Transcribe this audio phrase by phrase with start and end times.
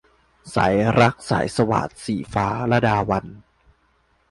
[0.53, 3.37] สายรักสายสวาท- ศรีฟ้า ลดาวัลย์